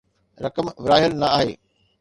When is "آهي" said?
1.37-1.53